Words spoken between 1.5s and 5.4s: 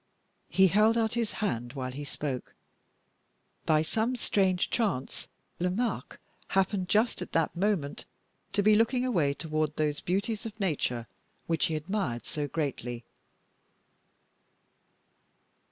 while he spoke. By some strange chance,